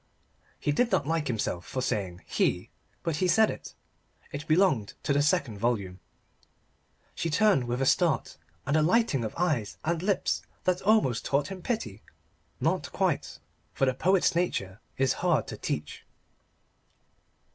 He 0.59 0.71
did 0.71 0.91
not 0.91 1.05
like 1.05 1.27
himself 1.27 1.63
for 1.63 1.83
saying 1.83 2.23
"he" 2.25 2.71
but 3.03 3.17
he 3.17 3.27
said 3.27 3.51
it. 3.51 3.75
It 4.31 4.47
belonged 4.47 4.95
to 5.03 5.13
the 5.13 5.21
second 5.21 5.59
volume. 5.59 5.99
She 7.13 7.29
turned 7.29 7.65
with 7.65 7.83
a 7.83 7.85
start 7.85 8.35
and 8.65 8.75
a 8.75 8.81
lighting 8.81 9.23
of 9.23 9.35
eyes 9.37 9.77
and 9.85 10.01
lips 10.01 10.41
that 10.63 10.81
almost 10.81 11.23
taught 11.23 11.49
him 11.49 11.61
pity. 11.61 12.01
Not 12.59 12.91
quite: 12.91 13.37
for 13.73 13.85
the 13.85 13.93
poet's 13.93 14.33
nature 14.33 14.79
is 14.97 15.13
hard 15.21 15.45
to 15.49 15.55
teach. 15.57 16.03